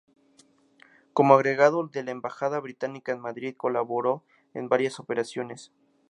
Como 1.13 1.35
agregado 1.35 1.85
de 1.87 2.03
la 2.03 2.09
embajada 2.09 2.59
británica 2.59 3.11
en 3.11 3.19
Madrid 3.19 3.53
colaboró 3.55 4.25
en 4.55 4.67
varias 4.67 4.99
operaciones. 4.99 5.71